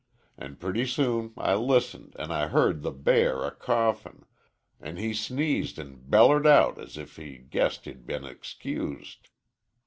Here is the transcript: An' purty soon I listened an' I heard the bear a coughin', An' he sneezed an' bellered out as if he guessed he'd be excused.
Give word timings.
An' 0.35 0.55
purty 0.55 0.87
soon 0.87 1.31
I 1.37 1.53
listened 1.53 2.15
an' 2.17 2.31
I 2.31 2.47
heard 2.47 2.81
the 2.81 2.89
bear 2.89 3.43
a 3.43 3.51
coughin', 3.51 4.25
An' 4.79 4.97
he 4.97 5.13
sneezed 5.13 5.77
an' 5.79 6.01
bellered 6.09 6.47
out 6.47 6.79
as 6.79 6.97
if 6.97 7.17
he 7.17 7.37
guessed 7.37 7.85
he'd 7.85 8.07
be 8.07 8.15
excused. 8.15 9.29